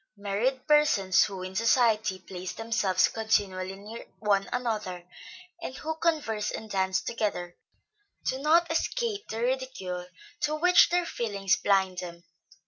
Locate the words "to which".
10.39-10.89